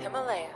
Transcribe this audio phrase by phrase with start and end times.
[0.00, 0.48] Himalaya.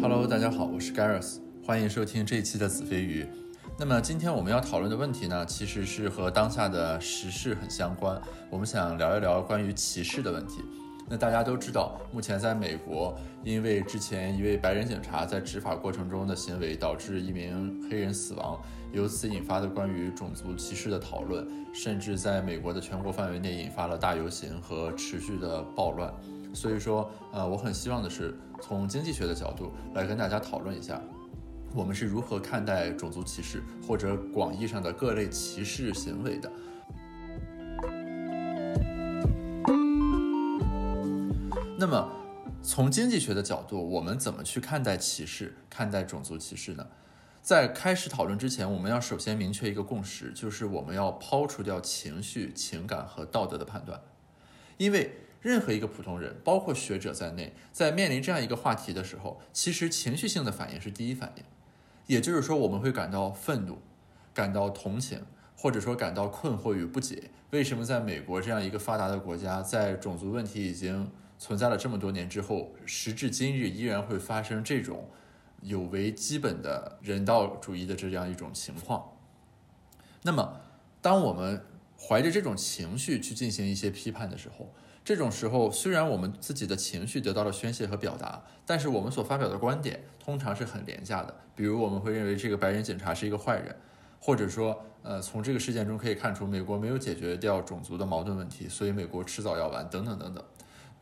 [0.00, 3.24] Hello，大家好，我是 Gareth，欢迎收听这一期的子非鱼。
[3.78, 8.20] 那么今天我们要讨论的问题呢，其实是和当下的时事很相关。
[8.50, 10.60] 我们想聊一聊关于歧视的问题。
[11.10, 18.56] 那大家都知道，目前在美国，因为之前一位白人警察在执法过程中的行为，导致一名黑人死亡，
[18.92, 26.14] 由此引发的关于种族歧视的讨论，甚至在美国的全国范围内引发了大游行和持续的暴乱。
[26.54, 31.02] 所以说，呃，我很希望的是从经济学的角度来跟大家讨论一下，
[31.74, 36.48] 我们是如何看待种族歧视或者广义上的各类歧视行为的。
[41.80, 42.12] 那么，
[42.62, 46.86] 从经济学的角度，我们怎么去看待歧视、看待种族歧视呢？
[47.40, 53.98] 在开始讨论之前，我们要首先明确一个共识，就是我们要抛除掉情绪、情感和道德的判断，
[54.76, 61.44] 因为任何一个普通人，包括学者在内，在面临这样一个话题的时候，其实情绪性的反应是第一反应，
[62.06, 63.78] 也就是说，我们会感到愤怒、
[64.34, 65.22] 感到同情，
[65.56, 71.10] 或者说感到困惑与不解，为什么在美国这样一个发达的国家，在种族问题已经
[71.40, 75.08] 存在了这么多年之后，时至今日依然会发生这种
[75.62, 79.12] 有违基本的人道主义的这样一种情况。
[80.22, 80.60] 那么，
[81.00, 81.64] 当我们
[81.98, 84.70] 怀着这种情绪去进行一些批判的时候，
[85.02, 91.34] 这种时候虽然我们自己的情绪得到了宣泄和表达，但是我们所发表的观点通常是很廉价的。
[91.56, 93.74] 比如，我们会认为这个白人警察是一个坏人，
[94.20, 100.44] 或者说，呃，从这个事件中可以看出，美国没有解决掉种族的矛盾问题，所以美国迟早要完，等等等等。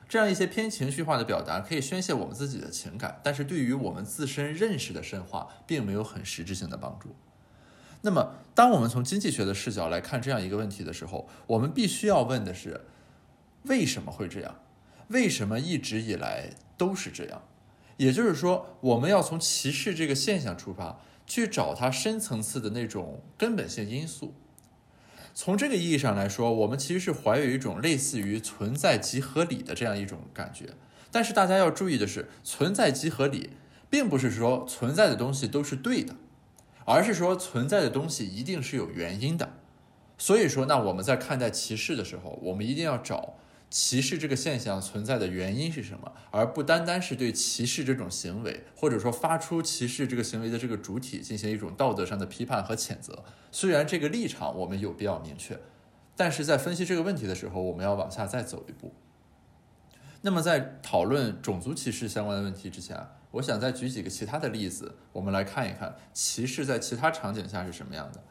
[0.08, 7.14] 这样一些偏情绪化的表达可以宣泄我们自己的情感，但是对于我们自身认识的深化，并没有很实质性的帮助。
[8.00, 12.80] 那么，当我们从经济学的视角来看这样一个问题的时候，我们必须要问的是：
[13.64, 14.54] 为什么会这样？
[15.08, 17.42] 为什么一直以来都是这样？
[17.96, 24.32] 也就是说，我们要从歧视这个现象出发，去找它深层次的那种根本性因素。
[25.40, 30.70] 从这个意义上来说，我们其实是怀有一种类似于“存在即合理”的这样一种感觉。
[31.12, 33.50] 但是大家要注意的是，“存在即合理”
[33.88, 36.16] 并不是说存在的东西都是对的，
[36.84, 39.50] 而是说存在的东西一定是有原因的。
[40.18, 43.34] 所以说，那我们在看待歧视的时候，我们一定要找。
[43.70, 53.24] 歧视这个现象存在的原因是什么，而不单单是对歧视这种行为，或者说发出歧视这个行为的这个主体进行一种道德上的批判和谴责。
[53.52, 55.60] 虽然这个立场我们有必要明确，
[56.16, 58.94] 但是在分析这个问题的时候，我们要往下再走一步。
[60.22, 62.98] 那么在讨论种族歧视相关的问题之前，
[63.32, 68.22] 我想再举几个其他的例子，我们来看一看歧视在其他场景下是什么样的。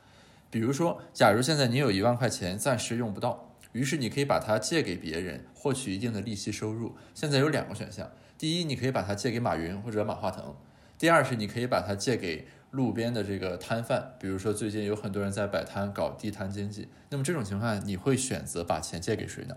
[0.49, 3.46] 比如说，假如现在你有一万块钱暂时用不到。
[3.77, 6.95] 于是你可以把它借给别人，获取一定的利息收入。
[7.13, 10.55] 现在有两个选项：第一，你可以把它借给马云或者马化腾；
[10.97, 16.89] 第二是你可以把它借给路边的这个摊贩，比如说最近有很多人在摆摊搞地摊经济。
[17.11, 19.55] 那么这种情况，你会选择把钱借给谁呢？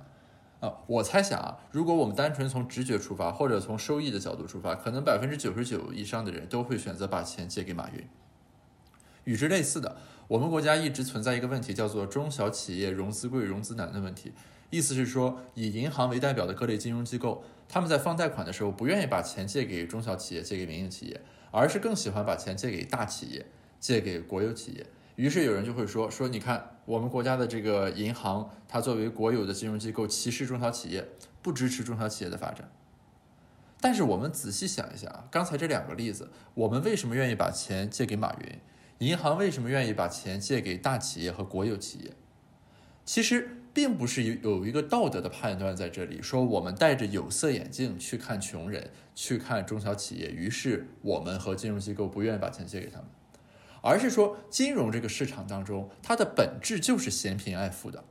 [0.61, 8.07] 啊，我猜想啊，如果我们单纯从直觉出发，或者从收益的角度出发，可能百分之九十九以上的人都会选择把钱借给马云。
[9.25, 9.97] 与之类似的。
[10.31, 14.33] 我们国家一直存在一个问题，叫做中小企业融资贵、融资难的问题。
[14.71, 21.21] 意思是说，以银行为代表的各类金融机构，他们在放贷款的时候，不愿意把钱借给中小企业、借给民营企业，
[21.51, 23.45] 而是更喜欢把钱借给大企业、
[23.81, 24.87] 借给国有企业。
[25.17, 31.09] 于是有人就会说：说你看，我们国家的这个银行，它作为国有的金融机构，歧视中小企业，
[31.43, 32.71] 不支持中小企业的发展。
[33.81, 38.61] 但是我们仔细想一想啊，刚才这两个例子，我们为什么愿意把钱借给马云？
[39.01, 42.13] 银行为什么愿意把钱借给大企业和国有企业？
[43.07, 53.07] 其实并不是有有一个道德的判断在这里，说我们戴着有色眼镜去看穷人，去看中小企业，于是我们和金融机构不愿意把钱借给他们，
[53.81, 58.05] 而是说金融这个市场当中，它的本质就是嫌贫爱富的。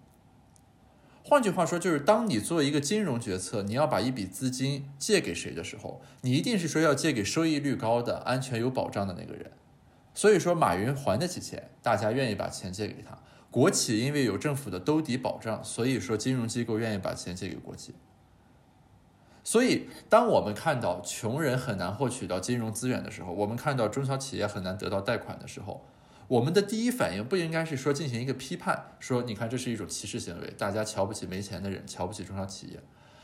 [1.23, 9.51] 换句话说，就是当你做一个金融决策，你要把一笔资金借给谁的时候，你一定是说要借给收益率高的、安全有保障的那个人。
[10.19, 13.17] 所以说，马云还得起钱，大家愿意把钱借给他。
[13.49, 17.95] 国企因为有政府的兜底保障，所以说金融机构愿意把钱借给国企。
[19.45, 25.85] 所以，当我们看到穷人很难获取到金融资源的时候，我们看到中小企业很难得到贷款的时候，
[26.27, 32.81] 我们的第一反应不应该是说进行一个批判，说你看这是一种歧视行为，大家瞧不起没钱的人，瞧不起中小企业，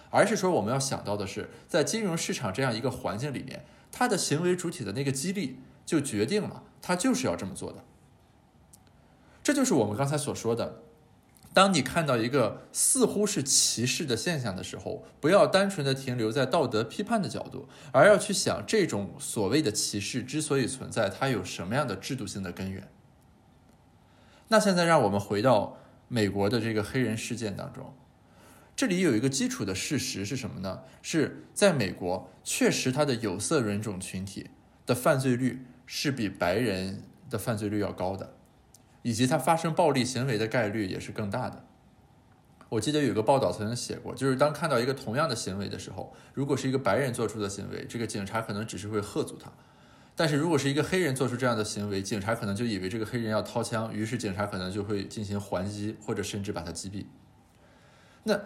[0.10, 3.66] 而是说我们要想到的是，在金融市场这样一个环境里面。
[3.92, 7.84] 他的行为主体的那个激励就决定了他就是要这么做的。
[9.42, 10.84] 这就是我们刚才所说的，
[11.52, 22.88] 当你看到一个似乎是歧视的现象的时候，不要单纯的停留在道德批判的角度，而要去想这种所谓的歧视之所以存在，它有什么样的制度性的根源。
[24.50, 27.96] 那现在让我们回到美国的这个黑人事件当中。
[28.76, 30.82] 这里有一个基础的事实是什么呢？
[31.02, 34.50] 是在美国，确实它的有色人种群体
[34.86, 38.36] 的犯罪率是比白人的犯罪率要高的，
[39.02, 41.66] 以及他发生暴力行为的概率也是更大的。
[42.70, 49.50] 我记得有个报道曾经写过，就是当看到一个同样的行为的时候，如果是一个白人做出的行为，这个警察可能只是会喝阻他；
[50.16, 57.06] 但是如果是一个黑人做出这样的行为，警察可能就以为这个黑人要掏枪，于是警察可能就会进行还击，或者甚至把他击毙。
[58.24, 58.40] 那。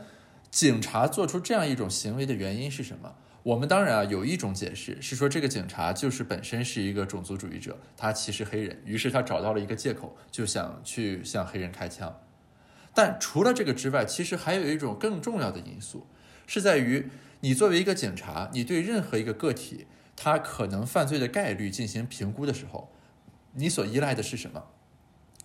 [0.52, 3.14] 警察做出这样一种行为的原因是什么？
[3.44, 12.20] 我们当然啊有一种解释是说，这个警察就是本身是一个种族主义者，他歧视黑人，于是他找到了一个借口，就想去向黑人开枪。
[12.94, 16.06] 但除了这个之外，其实还有一种更重要的因素，
[16.48, 17.10] 是在于
[17.40, 22.92] 你作为一个警察，你对任何一个个体他可能犯罪的概率进行评估的时候，
[23.54, 24.66] 你所依赖的是什么？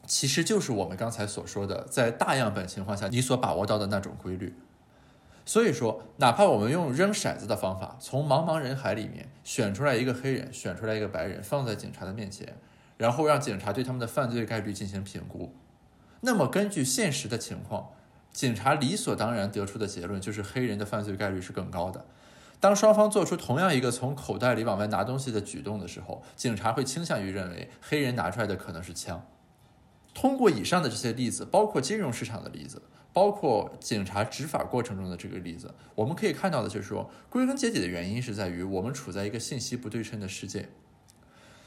[0.06, 4.54] 其实就是我们刚才所说的，在大样本情况下你所把握到的那种规律。
[5.46, 12.56] 所以说，哪怕我们用扔骰子的方法，从茫茫人海里面选出来一个黑人，选出来一个白人，放在警察的面前，
[12.96, 15.54] 然后让警察对他们的犯罪概率进行评估，
[16.22, 17.90] 那么根据现实的情况，
[18.32, 22.06] 警察理所当然得出的结论就是黑人的犯罪概率是更高的。
[22.58, 29.22] 当双方做出同样一个从口袋里往外拿东西的举动的时候，警察会倾向于认为黑人拿出来的可能是枪。
[30.14, 32.80] 通过以上的这些例子，包括金融市场的例子。
[33.12, 40.68] 包括警察执法过程中的这个例子，我们可以看到的就是说，归根结底的原因是在于我们处在一个信息不对称的世界，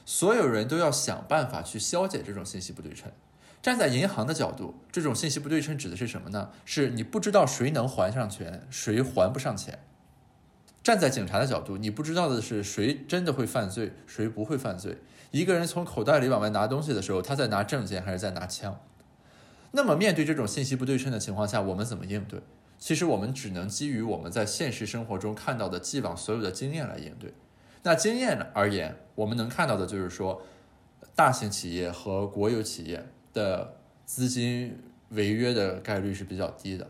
[0.06, 3.10] 所有人都要想办法去消解这种信息不对称。
[3.62, 6.50] 站在银行的角度，这种信息不对称指的是什么呢？
[6.66, 9.80] 是你不知道谁能还上钱，谁还不上钱。
[10.84, 14.98] 站在警察的角度，你不知道的是谁真的会犯罪，谁不会犯罪。
[15.32, 18.80] 一个人从口袋里往外拿东西的时候，他在拿证件还是在拿枪？
[19.72, 22.42] 那么，面对这种信息不对称的情况下，我们怎么应对？
[22.80, 27.34] 其实我们只能基于我们在现实生活中看到的既往所有的经验来应对。
[27.84, 30.42] 那经验而言，我们能看到的就是说，
[31.16, 33.76] 大型企业和国有企业的
[34.06, 34.80] 资金
[35.10, 36.88] 违约的概率是比较低的，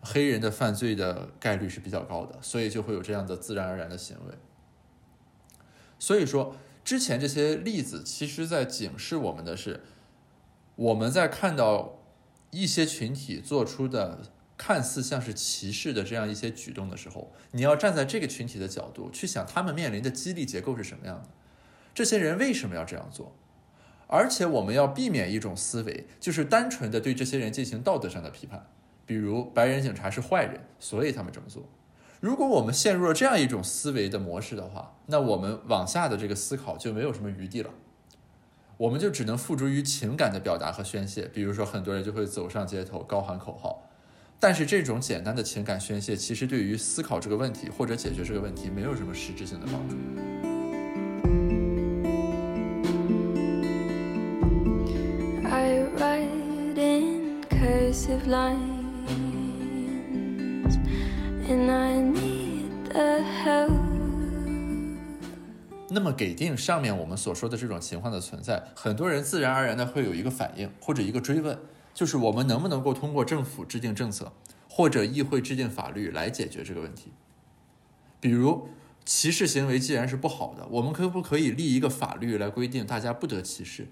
[0.00, 4.34] 黑人的犯罪的概率是比较高的，所以就会有这样的自然而然的行为。
[5.98, 6.54] 所以说，
[6.90, 9.84] 之前这些例子其实在警示我们的是，
[10.74, 11.96] 我们在看到。
[12.50, 14.22] 一些群体做出的
[14.56, 21.28] 看似像是歧视的这样一些举动的时候，你要站在这个群体的角度去想，他们面临的激励结构是什么样的？
[21.94, 23.36] 这些人为什么要这样做？
[24.08, 28.66] 而且我们要避免一种思维，就是单纯的对这些人进行道德上的批判，
[29.06, 31.68] 比如白人警察是坏人，所以他们这么做。
[32.20, 37.70] 如果我们陷入了这样一种思维的模式的话，那我们往下的这个思考就没有什么余地了。
[38.76, 43.88] 我们就只能付诸于情感的表达和宣泄，比如说很多人就会走上街头高喊口号，
[44.38, 49.96] 但是这种简单的情感宣泄，其实对于思考这个问题或者解决这个问题没有什么实质性的帮助。
[65.92, 71.58] 那么给定上面我们所说的这种情况的存在，很多人自然而然的会有一个反应或者一个追问，
[71.92, 74.32] 就是我们能不能够通过政府制定政策
[74.68, 77.10] 或者议会制定法律来解决这个问题？
[78.20, 78.68] 比如
[79.04, 83.88] 歧视行为既然是不好的，我们可不可以立一个法律来规定大家不得歧视？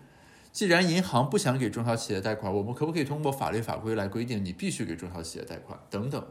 [0.53, 5.77] 既然银行不想给中小企业贷款，我们可不可以通过法律法规来规定你必须给中小企业贷款？
[5.91, 6.25] 等等。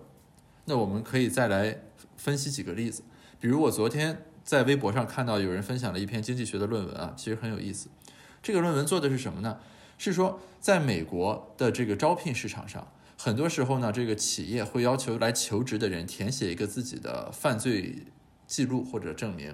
[0.64, 1.82] 那我们可以再来
[2.16, 3.04] 分析几个例子，
[3.42, 4.18] 比如我昨天。
[4.48, 7.89] 在微博上看到有人分享了一篇经济学的论文啊，其实很有意思。
[8.42, 9.60] 这个论文做的是什么呢？
[9.98, 12.88] 是说在美国的这个招聘市场上，
[13.18, 18.06] 很多时候呢，这个企业会要求来求职的人填写一个自己的犯罪
[18.46, 19.54] 记录或者证明。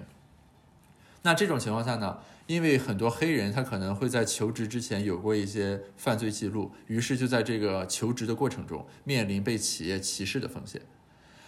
[1.22, 10.80] 那这种情况下呢，因为很多黑人他可能会在求职之前有过一些犯罪记录，于是就在这个求职的过程中面临被企业歧视的风险。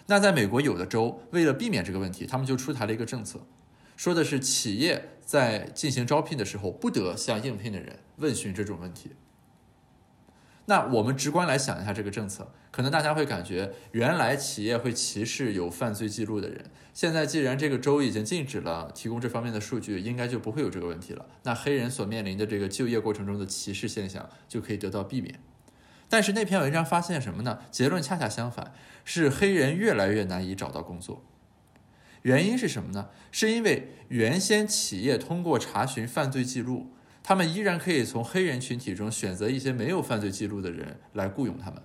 [0.06, 3.40] 那在美国，有的州为了避免这个问题，他们就出台了一个政策，
[3.96, 9.10] 说的是企业在进行招聘的时候，不得向应聘的人问询这种问题。
[10.68, 21.26] 那我们直观来想一下这个政策，可能大家会感觉，原来企业会歧视有犯罪记录的人，现在既然这个州已经禁止了提供这方面的数据，应该就不会有这个问题了。
[21.44, 25.38] 那黑人所面临的这个就业过程中的歧视现象就可以得到避免。
[26.08, 27.60] 但是那篇文章发现什么呢？
[27.70, 28.72] 结论恰恰相反，
[29.06, 31.24] 是黑人越来越难以找到工作。
[32.20, 33.08] 原因是什么呢？
[33.32, 36.92] 是因为原先企业通过查询犯罪记录。
[37.22, 41.82] 他们依然可以从黑人群体中选择一些没有犯罪记录的人来雇佣他们，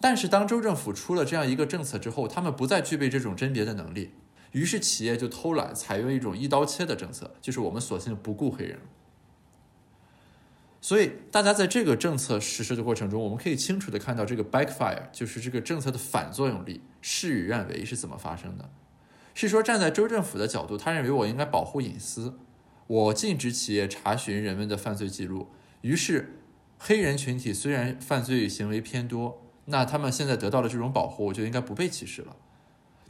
[0.00, 4.12] 但是当州政府出了这样一个政策之后，他们不再具备这种甄别的能力，
[4.52, 8.78] 于是企业就偷懒，采用一种一刀切的政策，就是我们索性不雇黑人。
[10.84, 18.68] 所以大家在这个政策实施的过程中，我们可以清楚的看到这个 backfire，就是这个政策的反作用力，事与愿违是怎么发生的？
[19.32, 22.38] 是说站在州政府的角度，他认为我应该保护隐私。
[22.86, 25.48] 我禁止企业查询人们的犯罪记录，
[25.80, 26.38] 于是
[26.76, 32.36] 黑人群体虽然犯罪行为偏多，那他们现在得到了这种保护，就应该不被歧视了。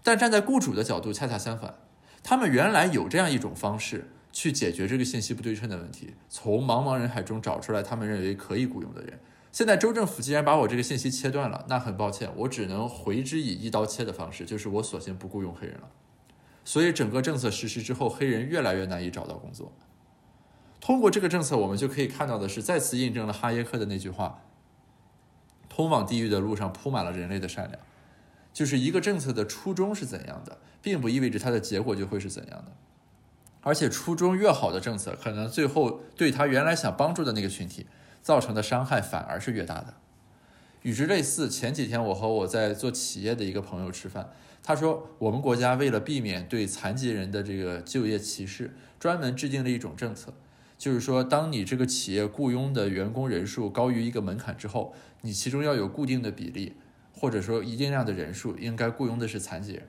[0.04, 1.74] 但站在雇主的角度，恰恰相反，
[2.22, 9.20] 他们原来有这样一种方式去解决这个信息不对称的问题，从茫茫人海中找出来他们认为可以雇佣的人。
[9.52, 15.88] 现在州政府既然把我这个信息切断了，那很抱歉，我只能回之以一刀切的方式，就是我索性不雇佣黑人了。
[16.64, 19.72] 所以整个政策实施之后，黑人越来越难以找到工作。
[20.80, 24.42] 通过这个政策，我们就可以看到的是，再次印证了哈耶克的那句话
[25.70, 27.80] ：“通往地狱的路上铺满了人类的善良。”
[28.52, 32.72] 就是一个政策的初衷是怎样的，并不意味着它的结果就会是怎样的。
[33.64, 37.86] 而且初衷越好的政策，可能最后对他原来想帮助的那个群体
[38.22, 39.94] 造成的伤害反而是越大的。
[40.82, 44.30] 与之类似，前几天我和我在做企业的一个朋友吃饭。
[44.62, 50.32] 他说，我们国家为了避免对残疾人的这个就业歧视，专门制定了一种政策，
[50.78, 56.74] 就是说，当你这个企业雇佣的员工人数高于一个门槛之后，你其中要有固定的比例，
[57.12, 59.82] 或者说一定量的人数应该雇佣的是残疾人。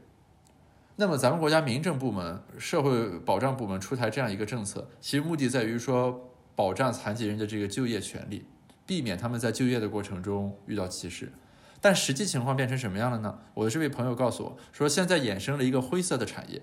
[0.98, 8.46] 那么，咱们国家民政部门、社会保障部门出台这样一个政策，其实目的在于说保障残疾人的这个就业权利，
[8.86, 11.34] 避免他们在就业的过程中遇到歧视。
[11.82, 13.38] 但实际情况变成什么样了呢？
[13.54, 16.62] 我的这位朋友告诉我说，现在衍生了一个灰色的产业。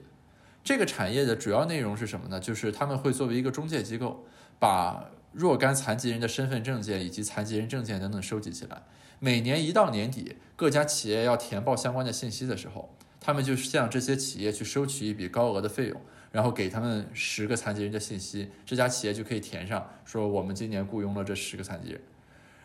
[0.64, 2.40] 这个产业的主要内容是什么呢？
[2.40, 4.24] 就是他们会作为一个中介机构，
[4.58, 8.82] 把若干残疾人的身份证件以及残疾人证件等等收集起来。
[9.18, 16.00] 每年一到年底，各家企业要填报相关的信息的时候，他们就向这些企业去收取一笔高额的费用，
[16.32, 22.00] 然后给他们十个残疾人的信息，这家企业就可以填上说我们今年雇佣了这十个残疾人。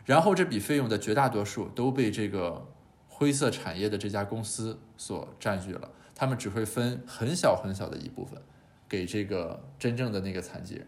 [0.04, 2.66] 然后这笔费用的绝大多数都被这个
[3.08, 8.42] 灰色产业的这家公司所占据了，他们只会分很小很小的一部分
[8.90, 10.88] 给这个真正的那个残疾人。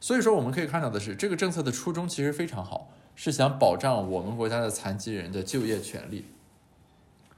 [0.00, 6.26] 所以说，我们可以看到的是，这个政策的初衷其实非常好，是想保障我们国家的残疾人的就业权利，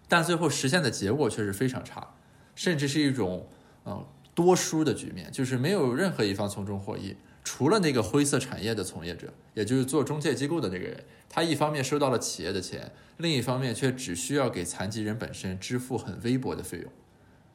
[0.08, 2.14] 但最后实现的结果却是非常差，
[2.54, 3.48] 甚至是一种
[3.84, 7.16] 嗯多输的局面，就是没有任何一方从中获益。
[7.42, 16.90] 除了那个灰色产业的从业者，也就是做中介机构的那个人，他一方面收到了企业的钱，另一方面却只需要给残疾人本身支付很微薄的费用，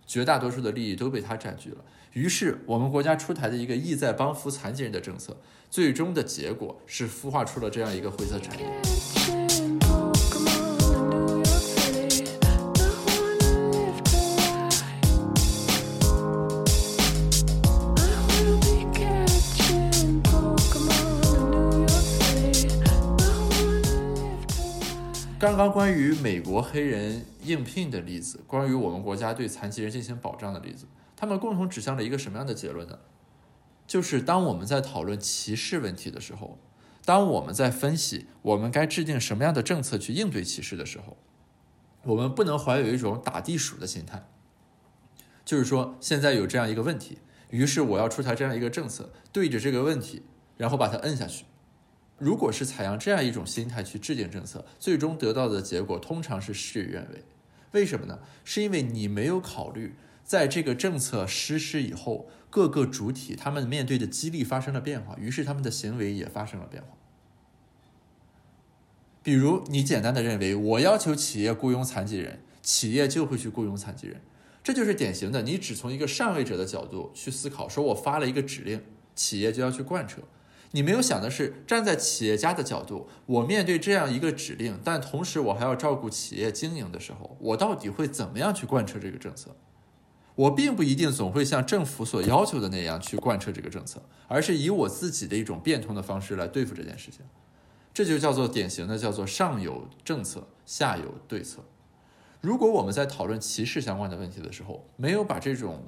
[0.08, 1.84] 绝大多数的利益都被他占据了。
[2.13, 5.36] 于是，我们国家出台的一个意在帮扶残疾人的政策，
[5.70, 9.41] 最终的结果是孵化出了这样一个灰色产业。
[25.42, 33.00] 刚刚关于美国黑人应聘的例子，关于我们国家对残疾人进行保障的例子，他们共同指向了一个什么样的结论呢？
[33.88, 36.60] 就是当我们在讨论歧视问题的时候，
[37.06, 41.18] 当我们在分析我们该制定什么样的政策去应对歧视的时候，
[42.04, 44.24] 我们不能怀有一种打地鼠的心态，
[45.44, 47.18] 就是说现在有这样一个问题，
[47.50, 50.22] 于是我要出台这样一个政策，对着这个问题，
[50.58, 51.46] 然后把它摁下去。
[52.22, 57.24] 如果是采用这样一种心态去制定政策，最终得到的结果通常是事与愿违。
[57.72, 58.20] 为什么呢？
[58.44, 66.90] 是因为你没有考虑，在这个政策实施以后，各个主体他们面对的激励发生了变化，于是他们的行为也发生了变化。
[69.24, 74.22] 比如，你简单的认为，我要求企业雇佣残疾人，企业就会去雇佣残疾人，
[74.63, 78.84] 这就是典型的你只从一个上位者的角度去思考，说我发了一个指令，
[79.16, 80.22] 企业就要去贯彻。
[80.72, 89.56] 你没有想的是，站在企业家的角度，我面对这样一个指令，但同时我还要照顾企业经营的时候，我到底会怎么样去贯彻这个政策？
[90.36, 97.20] 我并不一定总会像政府所要求的那样去贯彻这个政策，而是以我自己的一种变通的方式来对付这件事情。
[97.94, 101.66] 这就叫做典型的叫做上有政策，下有对策。
[102.40, 105.84] 如果我们在讨论歧视相关的问题的时候，没有把这种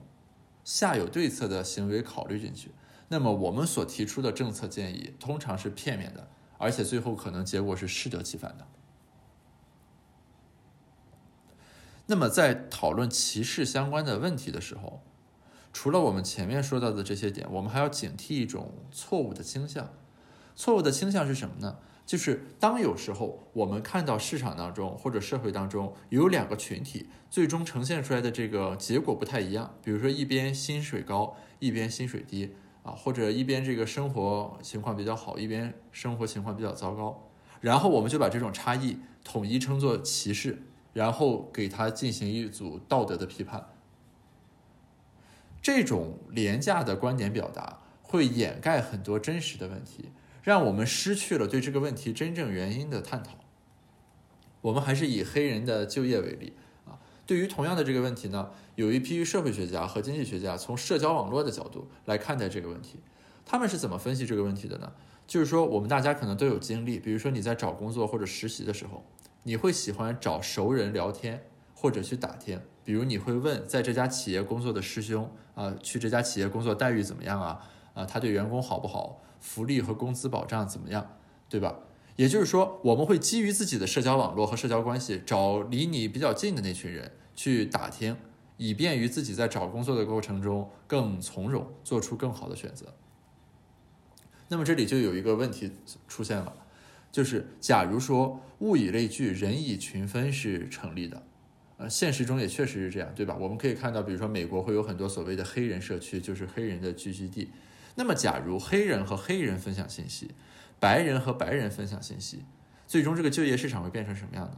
[0.66, 2.70] 下有对策的行为考虑进去，
[3.14, 6.28] 那么我们所提出的政策建议通常是片面的，
[6.58, 8.66] 而且最后可能结果是适得其反的。
[12.08, 15.04] 那么在讨论歧视相关的问题的时候，
[15.72, 19.94] 除了我们前面说到的这些点，我们还要警惕一种错误的倾向。
[20.56, 21.78] 错误的倾向是什么呢？
[22.04, 40.62] 就是当有时候我们看到市场当中或者社会当中有两个群体最终呈现出来的这个结果不太一样，比如说一边薪水高，一边薪水低啊，或者一边这个生活情况比较好，一边生活情况比较糟糕，然后我们就把这种差异统一称作歧视，
[40.94, 43.70] 然后给它进行一组道德的批判。
[45.62, 50.12] 这种廉价的观点表达会掩盖很多真实的问题。
[50.44, 53.32] 让我们失去了对这个问题真正原因的探讨。
[54.60, 56.52] 我们还是以黑人的就业为例，
[57.26, 63.00] 对于同样的这个问题呢，有一批社会学家和经济学家从社交网络的角度来看待这个问题。
[63.46, 64.92] 他们是怎么分析这个问题的呢？
[65.26, 69.04] 就是说，我们大家可能都有经历，比如说你在找工作或者实习的时候，
[69.44, 77.60] 你会喜欢找熟人聊天或者去打听，比如你会问在这家企业工作的师兄啊，去这家企业工作待遇怎么样啊？
[77.94, 79.22] 啊，他对员工好不好？
[79.40, 81.06] 福利和工资保障怎么样，
[81.50, 81.76] 对吧？
[82.16, 88.16] 也就是说，我们会基于自己的社交网络和社交关系，找离你比较近的那群人去打听，
[88.58, 92.94] 以便于自己在找工作的过程中更从容，做出更好的选择。
[94.50, 95.72] 那么这里就有一个问题
[96.08, 96.54] 出现了，
[97.12, 101.24] 就是假如说物以类聚，人以群分是成立的，
[101.78, 103.36] 呃，现实中也确实是这样，对吧？
[103.40, 107.50] 我们可以看到，比如说美国会有很多所谓的黑人社区，就是黑人的聚集地。
[107.96, 110.32] 那么，假如黑人和黑人分享信息，
[110.84, 112.44] 白人和白人分享信息，
[112.86, 114.58] 最终这个就业市场会变成什么样呢？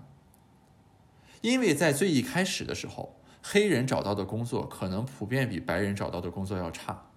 [1.41, 7.10] 因为在最一开始的时候，黑人找到的工作可能普遍比白人找到的工作要差。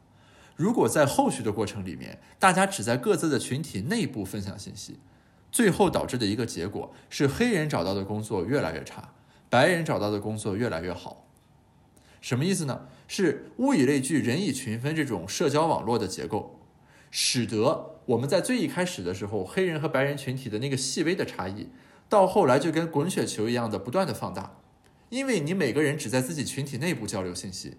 [0.57, 4.99] 如果在后续的过程里面，大家只在各自的群体内部分享信息，
[5.51, 9.15] 最后导致的一个结果是黑人找到的工作越来越差，
[9.49, 11.25] 白人找到的工作越来越好。
[12.21, 12.87] 什么意思呢？
[13.07, 16.58] 是物以类聚，人以群分这种社交网络的结构，
[17.11, 21.69] 使得我们在最一开始的时候，黑人和白人群体的那个细微的差异，
[22.09, 24.59] 到后来就跟滚雪球一样的不断的放大，
[25.09, 27.77] 因为你每个人只在自己群体内部交流信息，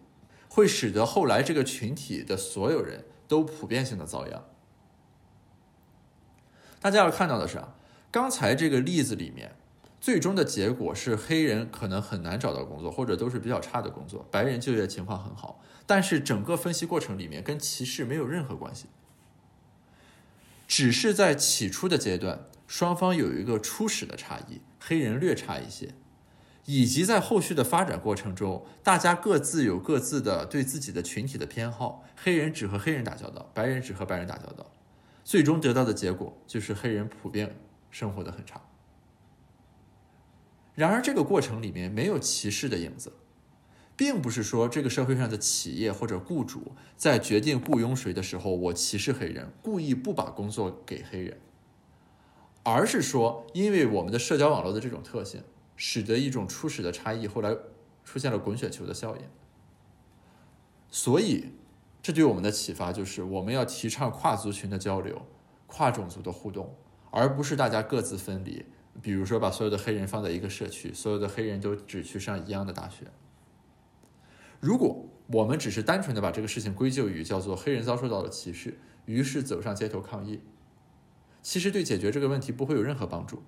[0.48, 4.46] 会使得后来这个群体的所有人都普遍性的遭殃。
[6.80, 7.76] 大家要看到的是啊，
[8.10, 9.56] 刚才这个例子里面。
[10.02, 15.62] 最终的结果是黑人可能很难找到工作，或者都是比较差的工作；白人就业情况很好。
[15.86, 18.86] 但是整个分析过程里面跟歧视没有任何关系，
[20.70, 25.96] 只是在起初的阶段，双方有一个初始的差异，黑人略差一些，
[26.66, 34.72] 以及在后续的发展过程中，大家各自有各自的对自己的群体的偏好，黑人只和黑人打交道，白人只和白人打交道，
[35.24, 38.62] 最终得到的结果就是黑人普遍生活的很差。
[40.76, 43.12] 然而，这个过程里面没有歧视的影子，
[44.00, 51.38] 并不是说这个社会上的企业或者雇主在决定雇佣谁的时候，我歧视黑人，故意不把工作给黑人，
[52.64, 55.44] 而是说，因为我们的社交网络的这种特性，
[55.76, 57.54] 使得一种初始的差异后来
[58.06, 59.24] 出现了滚雪球的效应。
[60.90, 61.48] 所以，
[62.02, 65.24] 这对我们的启发就是，我们要提倡跨族群的交流，
[65.68, 66.74] 跨种族的互动，
[67.12, 68.66] 而不是大家各自分离。
[69.02, 73.06] 比如说，把所有的黑人放在一个社区，所有的黑人都只去上一样的大学。
[74.60, 80.42] 如果我们只是单纯的把这个事情归咎于叫做黑人遭受到了歧视，于是走上街头抗议，
[81.42, 83.44] 其实对解决这个问题不会有任何帮助，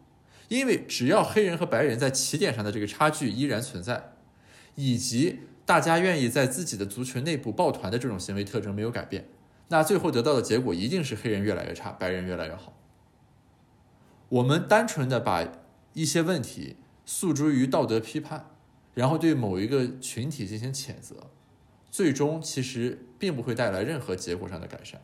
[0.48, 4.14] 因为只要黑人和白人在起点上的这个差距依然存在，
[4.76, 9.28] 以及大家愿意在自己的族群内部抱团的这种行为特征没有改变，
[9.70, 12.78] 那最后得到的结果一定是黑人越来越差，白人越来越好。
[14.30, 15.52] 我们单纯的把
[15.94, 18.51] 一些问题诉诸于道德批判，
[18.94, 21.16] 然后对某一个群体进行谴责，
[21.90, 25.02] 最终其实并不会带来任何结果上的改善。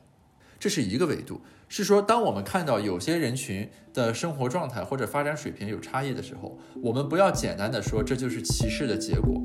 [0.60, 9.40] 这是一个维度，是说当我们看到有些人群的生活状态或者发展水平有差异的时候，我们不要简单的说这就是歧视的结果。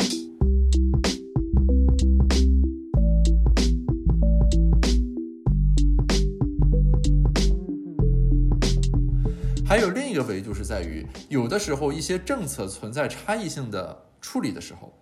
[9.65, 14.95] 还有另一个维度是在于，有的时候一些政策存在差异性的处理的时候，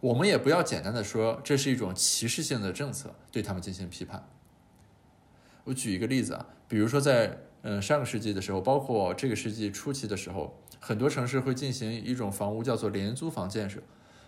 [0.00, 4.28] 我们也不要简单的说这是一种歧视性的政策，对他们进行批判。
[5.64, 13.80] 我举一个例子啊，比如说在嗯，上个世纪的时候，包括这个世纪初期的时候，很多城市会进行一种房屋叫做廉租房建设，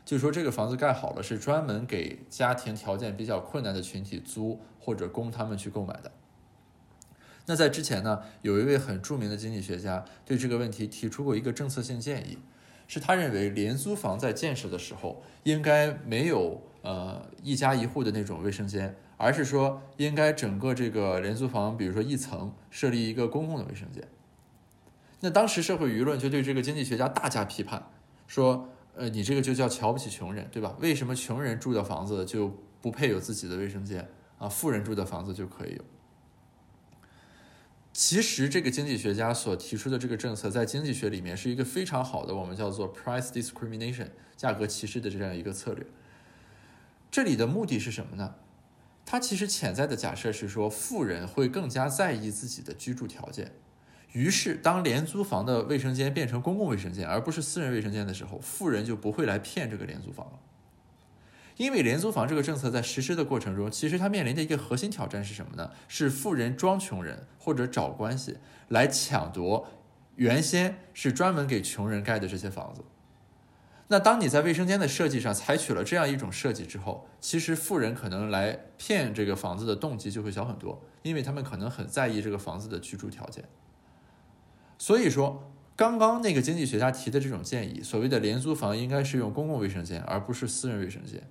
[0.04, 6.10] 就是说这个房子盖好了是专门给家庭条件比较困难的群体租或者供他们去购买的。
[7.46, 12.38] 那在之前呢，有一位很著名的经济学家对这个问题提出过一个政策性建议，
[12.88, 18.96] 是他认为廉租房在建设的时候应该没有呃一家一户的那种卫生间。
[19.20, 24.00] 而是说，应该整个这个廉租房，比如说一层设立一个公共的卫生间。
[25.18, 27.84] 那当时社会舆论就对这个经济学家大加批判，
[28.28, 30.76] 说，呃，你这个就叫瞧不起穷人，对吧？
[30.78, 34.48] 为什么穷人住的房子就不配有自己的卫生间啊？
[34.48, 35.84] 富人住的房子就可以有？
[37.92, 45.84] 其实这个经济学家所提出的这个政策，在经济学里面是一个非常好的，我们叫做 price discrimination 价格歧视的这样一个策略。
[47.10, 48.36] 这里的目的是什么呢？
[49.04, 53.52] 它其实潜在的假设是说，富人会更加在意自己的居住条件，
[54.12, 60.38] 于是当廉租房的卫生间变成公共卫生间，而不是私人卫生间的时候，富人就不会来骗这个廉租房了。
[61.58, 65.70] 因为廉租房这个政策在实施的过程中，其实它面临的一个核心挑战是什么呢？
[65.86, 69.68] 是富人装穷人或者找关系来抢夺
[70.14, 72.82] 原先是专门给穷人盖的这些房子。
[73.88, 83.44] 那当你在卫生间的设计上采取了这样一种设计之后，其实富人可能来骗这个房子的动机就会小很多，因为他们可能很在意这个房子的居住条件。
[84.76, 91.22] 所以说，刚刚那个经济学家提的这种建议，所谓的廉租房应该是用公共卫生间而不是私人卫生间，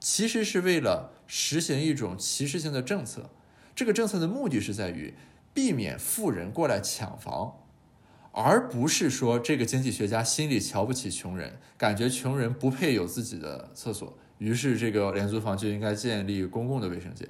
[0.00, 3.30] 其实是为了实行一种歧视性的政策。
[3.76, 5.14] 这个政策的目的是在于
[5.54, 7.58] 避免富人过来抢房。
[8.32, 17.28] 而不是说这个经济学家心里瞧不起穷人，感觉穷人不配有自己的厕所，于是这个廉租房就应该建立公共的卫生间。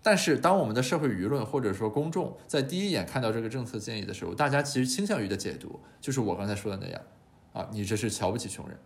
[0.00, 7.02] 但是，当我们的社会舆论或者说公众在第一眼看到这个政策建议的时候，大家其实倾向于的解读就是我刚才说的那样，
[7.52, 8.78] 啊，你这是瞧不起穷人。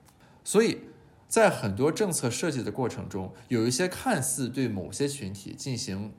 [0.42, 0.80] 所以
[1.32, 6.12] 在很多政策设计的过程中，有一些看似对某些群体进行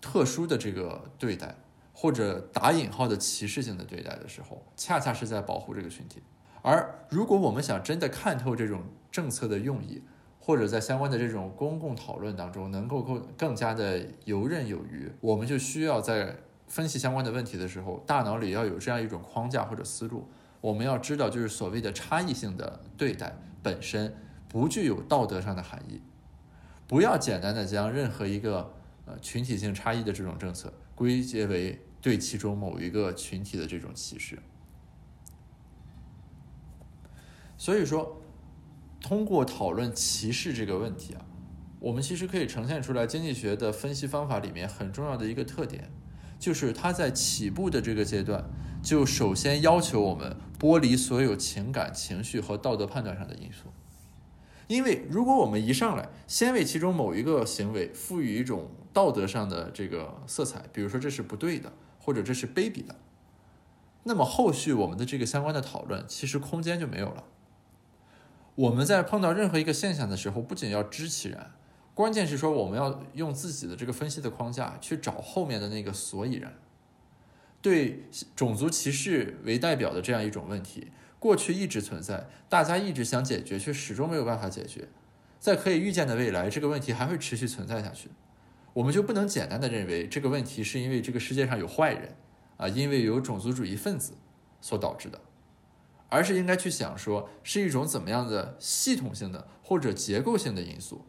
[0.00, 1.56] 特殊的这个对待。
[1.98, 6.22] 或者打引号的歧视性的对待的时候，恰恰是在保护这个群体。
[6.62, 10.02] 而如果我们想真的看透这种政策的用意，
[10.38, 20.26] 或者在相关的这种公共讨论当中能够更更加的游刃有余，我们就需要在分析相关的问题的时候，大脑里要有这样一种框架或者思路。
[20.60, 24.14] 我们要知道，就是所谓的差异性的对待本身
[24.48, 26.00] 不具有道德上的含义，
[26.86, 31.82] 不要简单的将任何一个呃群体性差异的这种政策归结为。
[31.98, 34.38] 对其中某一个群体的这种歧视，
[37.56, 38.22] 所以说，
[39.00, 41.24] 通过讨论歧视这个问题啊，
[41.80, 45.90] 我们其实可以呈现出来经济学的分析方法里面很重要的一个特点，
[46.38, 48.44] 就是它在起步的这个阶段，
[48.80, 53.64] 就首先要求我们剥离所有情感情绪和道德判断上的因素，
[54.66, 61.72] 因为如果我们一上来先为其中某一个行为赋予一种道德上的这个色彩，比如说这是不对的。
[61.98, 62.94] 或者这是卑鄙的，
[64.04, 67.24] 那么后续我们的这个相关的讨论，其实空间就没有了。
[68.54, 71.50] 我们在碰到任何一个现象的时候，不仅要知其然，
[71.94, 76.54] 关键是说我们要用自己的这个分析的框架去找后面的那个所以然。
[77.60, 78.04] 对
[78.36, 84.88] 种族歧视为代表的这样一种问题，过去一直存在，大家一直想解决，却始终没有办法解决。
[85.38, 88.10] 在可以预见的未来，这个问题还会持续存在下去。
[88.72, 92.14] 我们就不能简单的认为这个问题是因为这个世界上有坏人，
[92.56, 94.14] 啊，因为有种族主义分子
[94.60, 95.20] 所导致的，
[96.08, 101.04] 而是应该去想说是一种怎么样的系统性的或者结构性的因素，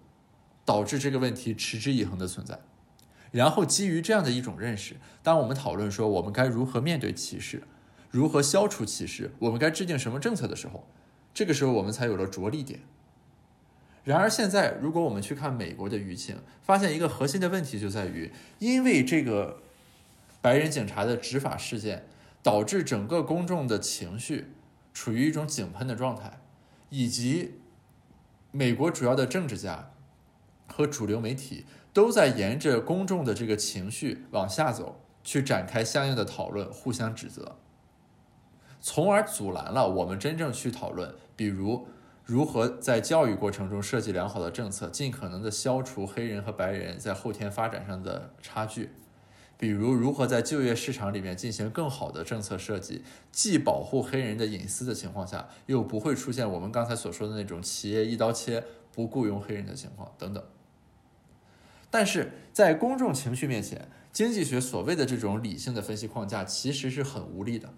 [0.63, 2.59] 导致这个问题持之以恒的存在。
[3.31, 7.63] 然后基于这样的一种认识，当我们讨论说我们该如何面对歧视，
[8.09, 10.87] 如何消除歧视，我们该制定什么政策的时候，
[11.33, 12.79] 这个时候我们才有了着力点。
[14.03, 19.61] 然而，现在如果我们去看美国的舆情，发现一个核心的问题就在于，因为这个
[20.41, 22.07] 白人警察的执法事件，
[22.41, 24.53] 导致整个公众的情绪
[24.93, 26.39] 处于一种井喷的状态，
[26.89, 27.55] 以及
[28.51, 29.91] 美国主要的政治家
[30.67, 37.57] 和主流媒体都在沿着公众的这个情绪往下走，去展开相应的讨论，互相指责，
[38.89, 41.85] 从而阻拦了我们真正去讨论，比如。
[42.23, 48.89] 如何在教育过程中设计良好的政策，尽可能的消除黑人和白人在后天发展上的差距？
[49.57, 60.43] 比如，如何在就业市场里面进行更好的政策设计，既保护黑人的隐私的情况下，又不会出现我们刚才所说的那种企业一刀切不雇佣黑人的情况等等。
[61.89, 67.73] 但是在公众情绪面前，经济学所谓的这种理性的分析框架其实是很无力的。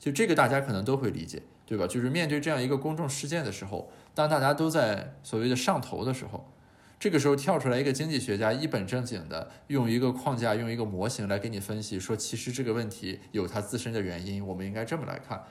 [0.00, 1.86] 就这个大家可能都会理解，对吧？
[1.86, 6.52] 就是面对这样一个公众事件的时候，当大家都在所谓的上头的时候，
[6.98, 15.44] 这个时候跳出来一个经济学家，一本正经的用一个框架、用一个模型来给你分析，说其实这个问题有它自身的原因，我们应该这么来看。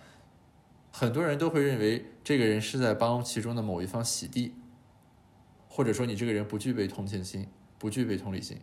[0.91, 4.55] 很多人都会认为这个人是在帮其中的某一方洗地，
[5.69, 7.47] 或者说你这个人不具备同情心。
[7.79, 8.57] 不具备同理心。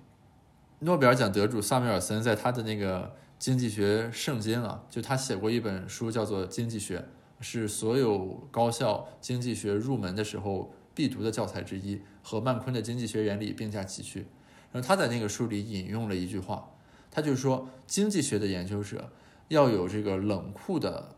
[0.81, 6.99] 诺贝尔奖得主萨缪尔森在他的那个经济学圣经啊，就他写过一本书叫做《经济学》，
[7.41, 14.27] 是所有高校经济学入门的时候必读的教材之一，和曼昆的经济学原理并驾齐驱。
[14.73, 16.71] 然后他在那个书里引用了一句话，
[17.11, 19.13] 他就说，经济学的研究者
[19.49, 21.11] 要有这个冷酷的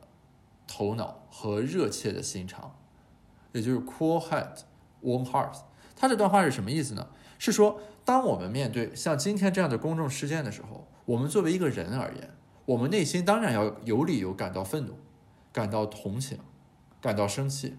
[0.66, 2.74] 头脑和热切的心肠，
[3.52, 4.58] 也就是 cool head,
[5.04, 5.56] warm heart。
[5.94, 7.08] 他这段话是什么意思呢？
[7.38, 12.34] 是说，当我们面对像今天这样的公众事件的时候，我们作为一个人而言，
[12.66, 14.98] 我们内心当然要有理由感到愤怒、
[15.50, 16.38] 感到同情、
[17.00, 17.76] 感到生气。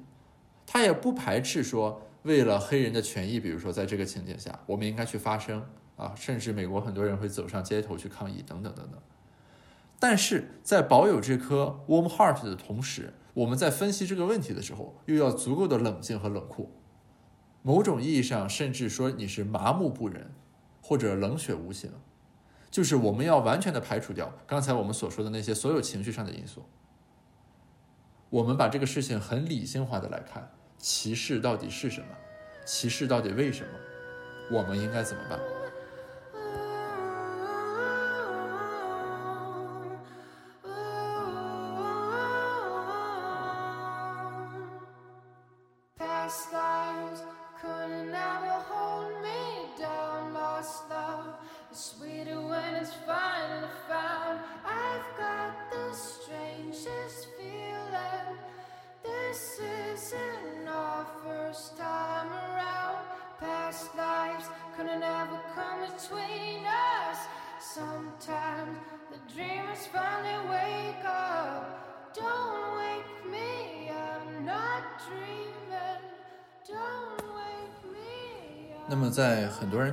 [0.66, 5.64] 他也不排斥说，为了黑人的权益，比如说在这个情景下，我们应该去发声
[5.96, 9.00] 啊，甚至美国很多人会走上街头去抗议等等等等。
[10.00, 16.72] 但是在保有这颗 warm heart 的同时，我们在分析这个问题的时候，又要足够的冷静和冷酷。
[17.62, 20.32] 某种意义上，甚至说你是麻木不仁，
[20.82, 21.92] 或者冷血无情，
[22.70, 26.64] 就是我们要完全的排除掉刚才我们所说的那些所有情绪上的因素。
[28.30, 32.08] 我们把这个事情很理性化的来看，歧视到底是什么？
[32.66, 33.70] 歧视到底为什么？
[34.52, 35.40] 我们应该怎么办？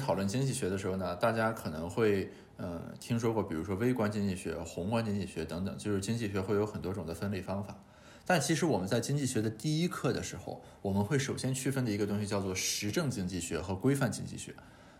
[0.07, 7.77] 讨论经济学的时候呢，大家可能会呃听说过，比如说微观经济学、宏观经济学等等，就是经济学会有很多种的分类方法。
[8.25, 14.55] 但其实我们在经济学的第一课的时候，我们会首先区分的一个东西叫做实证经济学和规范经济学。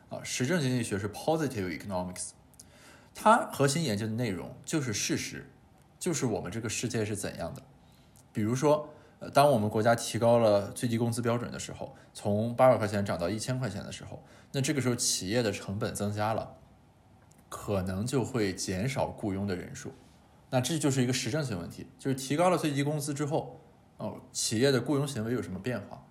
[0.09, 2.31] 啊，实证经济学是 positive economics，
[3.15, 5.49] 它核心研究的内容就是事实，
[6.01, 7.63] 就是我们这个世界是怎样的。
[8.33, 8.89] 比如说。
[9.31, 16.57] 当我们国家提高了最低工资标准的时候，从八百块钱涨到一千块钱的时候，那这个时候企业的成本增加了，
[17.49, 19.93] 可能就会减少雇佣的人数。
[20.51, 23.61] 那这就是一个实证性问题，就是提高了最低工资之后，
[23.97, 26.07] 哦，企业的雇佣行为有什么变化？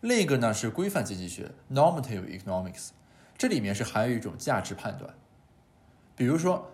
[0.00, 2.90] 另一个呢是规范经济学 （normative economics），
[3.36, 5.14] 这里面是含有一种价值判断。
[6.16, 6.70] 比如说，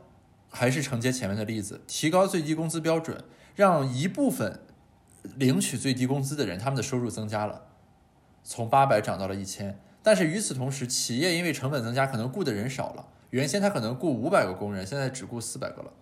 [0.49, 3.25] 还是承接前面的例子，提高最低工资标准，
[3.55, 4.61] 让一部分。
[5.37, 7.63] 领取最低工资的人，他们的收入增加了，
[8.45, 9.79] 从八百涨到了一千。
[10.03, 13.09] 但是与此同时，企业因为成本增加，可能雇的人少了。
[13.31, 15.93] 原先他可能雇五百个工人，现在只雇四百个了。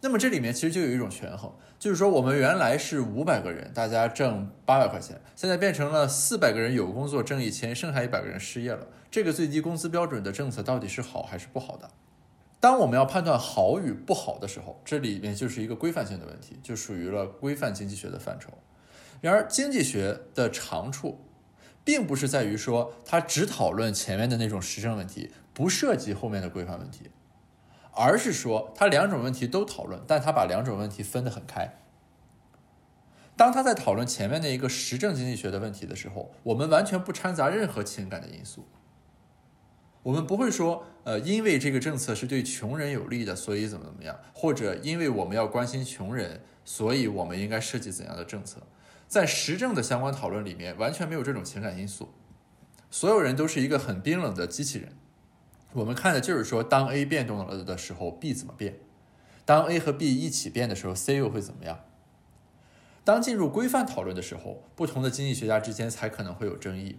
[0.00, 8.86] 那么这里面其实就有一种权衡，就是说我们原来是五百个人，大家挣八百块钱，现在变成了四百个人有工作挣一千，剩下一百个人失业了。
[9.10, 11.90] 这个最低工资标准的政策到底是好还是不好的？
[12.62, 18.52] 当我们要判断好与不好的时候，这里面就是一个规范性的问题，就属于了规范经济学的范畴。
[19.20, 21.18] 然而，经济学的长处，
[21.82, 27.10] 并不是在于说它只讨论前面的那种实证问题，不涉及后面的规范问题，
[27.96, 31.80] 而是说它两种问题都讨论，但它把两种问题分得很开。
[33.36, 38.68] 当他在讨论前面的一个实证经济学的问题的时候，我们完全不掺杂任何情感的因素。
[40.02, 48.60] 我们不会说，呃，因为这个政策是对穷人有利的，所以怎么怎么样，或者因为我们要关心穷人，所以我们应该设计怎样的政策。
[49.06, 52.08] 在实证的相关讨论里面，完全没有这种情感因素，
[52.90, 54.96] 所有人都是一个很冰冷的机器人。
[55.74, 58.78] 我们看的就是说，当 A 变动了的时候，B 怎么变？
[59.44, 61.80] 当 A 和 B 一起变的时候，C 又会怎么样？
[63.04, 66.98] 当进入规范讨论的时候，不同的经济学家之间才可能会有争议。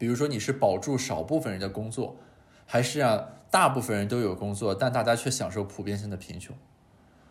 [0.00, 2.16] 比如说，你是保住少部分人的工作，
[2.64, 6.56] 还是让大部分人都有工作，但大家却享受普遍性的贫穷？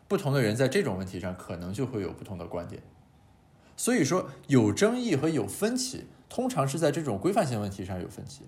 [0.08, 2.84] 不同的人在这种问题上可能就会有不同的观点。
[3.76, 8.44] 所以说，有争议和有分歧，通常是在这种规范性问题上有分歧。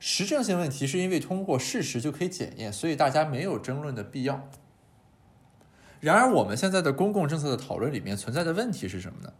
[0.00, 4.48] 实证性问题是因为通过事实就可以检验，所以大家没有争论的必要。
[6.00, 9.34] 然而，我们现在的公共政策的讨论里面存在的问题是什么呢？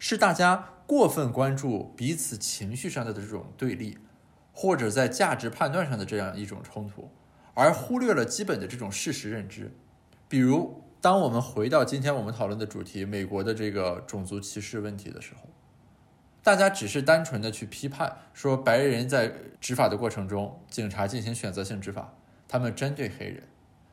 [0.00, 3.98] 是大家过分关注彼此情绪上的这种对立，
[4.52, 7.10] 或者在价值判断上的这样一种冲突，
[7.54, 9.72] 而忽略了基本的这种事实认知。
[10.28, 15.48] 比如，当我们回到今天我们讨论的主题——美国的这个种族歧视问题的时候，
[16.42, 22.14] 大家只是单纯的去批判说白人在执法的过程中，警察进行选择性执法，
[22.46, 23.42] 他们针对黑人，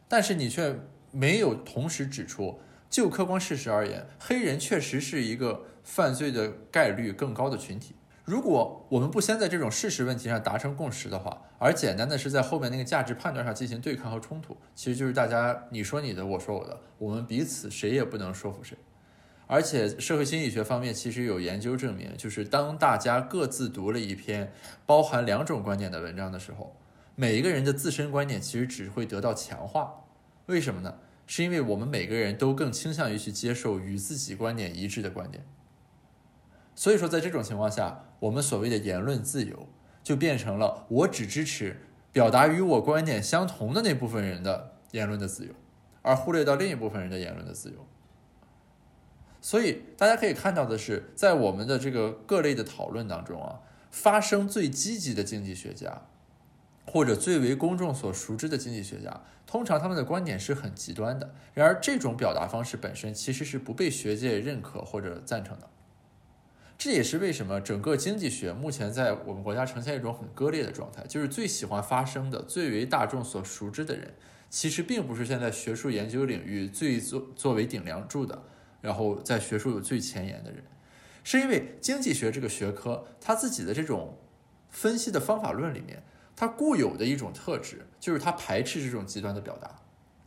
[0.07, 0.79] 但是你却。
[1.13, 7.95] 没有同时指出，就客观事实而言，黑人确实是一个犯罪的概率更高的群体。
[8.23, 18.77] 如果我们不先在这种事实问题上达成共识的话，而简单的是在后面那个价值判断上进行对抗和冲突，其实就是大家你说你的，我说我的，我们彼此谁也不能说服谁。
[19.47, 24.53] 而且社会心理学方面其实有研究证明，就是当大家各自读了一篇
[24.85, 26.73] 包含两种观点的文章的时候，
[27.15, 30.05] 每一个人的自身观点其实只会得到强化。
[30.45, 30.95] 为什么呢？
[31.27, 35.43] 是因为我们每个人都更倾向于去接受与自己观点一致的观点。
[36.75, 39.67] 所以说，在这种情况下，我们所谓的言论自由
[40.01, 41.81] 就变成了我只支持
[42.11, 45.53] 表达与我观点相同的那部分人的言论的自由，
[46.01, 47.85] 而忽略到另一部分人的言论的自由。
[49.41, 56.03] 所以大家可以看到的是，在我们的这个各类的讨论当中啊，发生最积极的经济学家。
[56.83, 61.33] 或者最为公众所熟知的经济学家，通常他们的观点是很极端的。
[61.53, 65.69] 然而，这种表达方式本身其实是不被学界认可或者赞成的。
[66.83, 74.11] 这也是为什么整个经济学目前在我们国家呈现一种很割裂的状态，就是最喜欢发声的、最为大众所熟知的人，
[74.49, 78.41] 其实并不是现在学术研究领域最作作为顶梁柱的，
[78.81, 80.63] 然后在学术有最前沿的人，
[81.23, 84.17] 是因为经济学这个学科它自己的这种
[84.71, 86.01] 分析的方法论里面。
[86.35, 89.69] 它固有的一种特质就是它排斥这种极端的表达，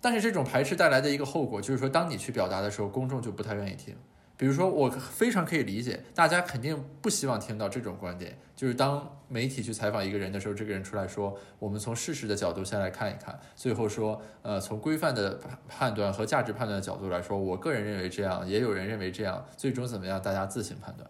[0.01, 3.97] 但是这种排斥带来的一个后果就是说，当你去表达的时候，公众就不太愿意听。
[4.37, 21.09] 比如说，我非常可以理解，大家肯定不希望听到这种观点，就是当媒体去采访一个人的时候，这个人出来说，我们从事实的角度先来看一看，最后说，呃，从规范的判断和价值判断的角度来说，我个人认为这样，也有人认为这样，最终怎么样，大家自行判断。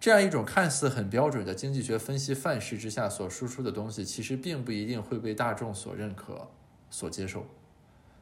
[0.00, 6.48] 这样一种看似很标准的经济学分析范式之下所输出的东西，其实并不一定会被大众所认可、
[6.88, 7.46] 所接受。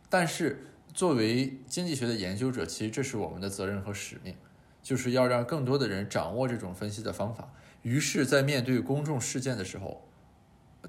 [0.09, 4.35] 但是，作为经济学的研究者，其实这是我们的责任和使命，
[4.81, 7.53] 就是要让更多的人掌握这种分析的方法。
[7.83, 10.07] 于是，在面对公众事件的时候，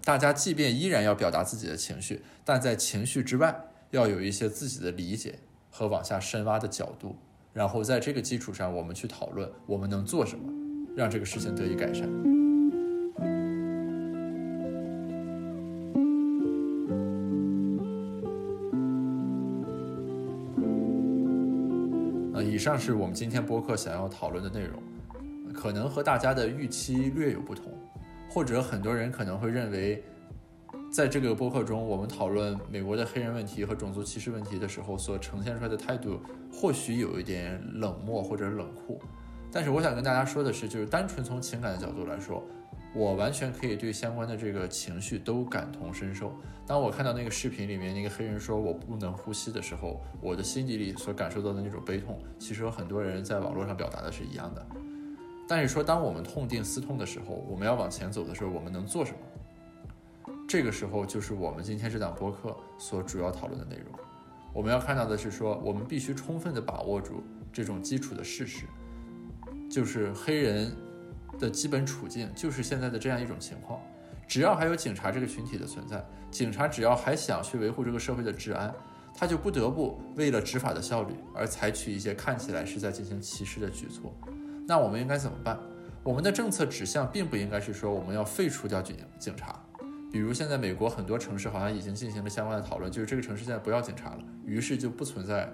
[0.03, 5.39] 大家即便依然要表达自己的情绪，但在情绪之外，要有一些自己的理解
[5.71, 7.17] 和往下深挖的角度，
[7.51, 10.53] 然后在这个基础上，我们去讨论我们能做什么。
[10.95, 12.34] 让这个事情得以改善。
[22.65, 24.81] 上是我们今天播客想要讨论的内容，
[25.53, 27.71] 可能和大家的预期略有不同，
[28.27, 30.03] 或者很多人可能会认为，
[30.91, 36.19] 在这个播客中，我们讨论美国的黑人问题和种族歧视问题的时候，所呈现出来的态度，
[36.51, 38.99] 或许有一点冷漠或者冷酷。
[39.51, 42.43] 但是我想跟大家说的是，就是单纯从情感的角度来说，
[42.95, 46.33] 我完全可以对相关的这个情绪都感同身受。
[46.65, 54.65] 当我看到那个视频里面那个黑人说我不能呼吸的时候，我的心底里所感受到的那种悲痛，其实和很多人在网络上表达的是一样的。
[55.47, 60.33] 但是说，当我们痛定思痛的时候，我们要往前走的时候，我们能做什么？
[60.47, 63.99] 这个时候就是我们今天这档播客所主要讨论的内容。
[64.53, 68.65] 我们要看到的是说，我们必须充分的把握住这种基础的事实。
[69.69, 70.71] 就是黑人
[71.39, 73.81] 的基本处境，就是现在的这样一种情况。
[74.27, 78.73] 只要还有警察这个群体的存在，警察只要还想去维护这个社会的治安，
[79.13, 84.13] 他就不得不为了执法的效率而采取一些看起来是在进行歧视的举措。
[84.67, 85.59] 那我们应该怎么办？
[86.03, 89.59] 我们的政策指向并不应该是说我们要废除掉警警察。
[90.11, 95.51] 比如现在美国很多城市好像已经进行了相关的讨论，就是这个城市现在不要警察了，于是就不存在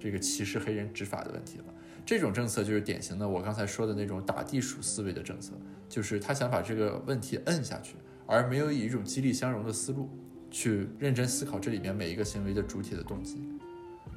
[0.00, 1.64] 这个歧视黑人执法的问题了。
[2.08, 5.52] 这种政策就是典型的我刚才说的那种打地鼠思维的政策，
[5.90, 7.96] 就是他想把这个问题摁下去，
[8.26, 10.08] 而没有以一种激励相容的思路
[10.50, 13.46] 去认真思考这里面每一个行为的主体的动机。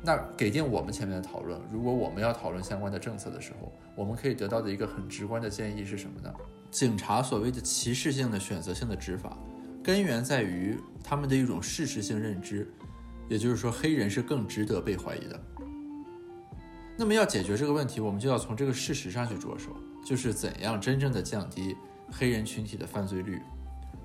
[0.01, 6.33] 那给定我们前面的讨论，如果我们要讨论相关的政策的时候，我们可以得到的一个很直观的建议是什么呢？
[6.69, 9.37] 警察所谓的歧视性的选择性的执法，
[9.83, 12.65] 根源在于他们的一种事实性认知，
[13.27, 15.37] 也就是说黑人是更值得被怀疑的。
[17.01, 19.75] 那么要解决这个问题，我们就要从这个事实上去着手，
[20.05, 21.75] 就是怎样真正的降低
[22.11, 23.41] 黑人群体的犯罪率。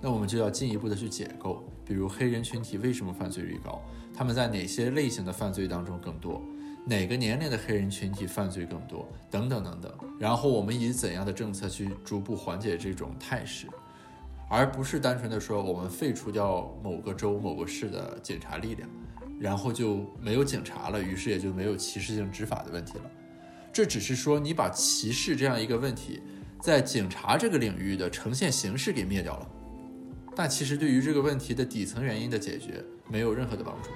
[0.01, 3.83] 那我们就要进一步的去解构，比如黑人群体为什么犯罪率高，
[4.15, 6.41] 他们在哪些类型的犯罪当中更多，
[6.87, 9.93] 哪个年龄的黑人群体犯罪更多，等等等等。
[10.19, 13.67] 然后我们以怎样的政策去逐步缓解这种态势，
[14.49, 18.89] 而不是单纯的说我们废除掉某个州某个市的警察力量，
[19.39, 23.11] 然后就没有警察了，于是也就没有歧视性执法的问题了。
[23.73, 26.23] 这只是说你把歧视这样一个问题，
[26.63, 29.47] 在警察这个领域的呈现形式给灭掉了。
[30.35, 33.91] 但其实对于这个问题的底层原因的解决没有任何的帮助。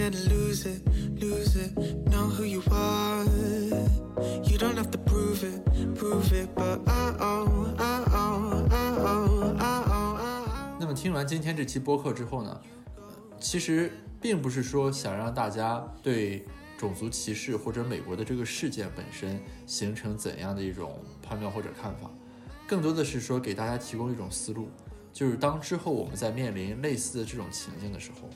[0.00, 0.80] Gonna lose it,
[1.20, 1.76] lose it.
[2.08, 3.24] Know who you are.
[4.44, 5.60] You don't have to prove it,
[5.94, 10.76] prove it, but I oh, I oh, I oh, I oh, I oh.
[10.80, 12.60] 那么听完今天这期播客之后呢，
[13.38, 13.92] 其实。
[14.22, 16.44] 并不是说想让大家对
[16.76, 22.10] 种族歧视或者美国的这个事件本身形成怎样的一种判断或者看法，
[22.68, 24.68] 更多的是说给大家提供一种思路，
[25.10, 28.28] 就是当之后我们在面临类似的这种情境的时候，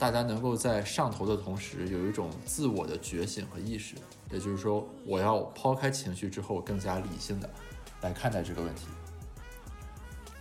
[0.00, 3.94] 大家能够在上头的同时有一种自我的觉醒和意识，
[4.32, 7.48] 也就是说，我要抛开情绪之后更加理性的
[8.00, 8.86] 来看待这个问题。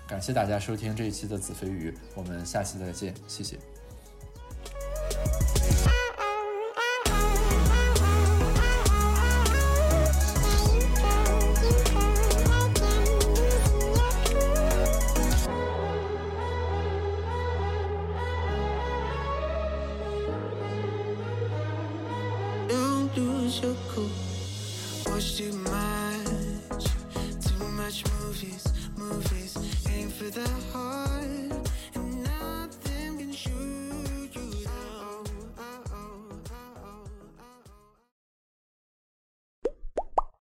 [0.07, 3.59] 感谢大家收听这一期的子非鱼，我们下期再见，谢谢。